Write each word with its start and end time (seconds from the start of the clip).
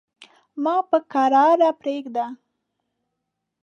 ما 0.63 0.75
په 0.89 0.97
کراره 1.11 1.69
پرېږده. 1.81 2.25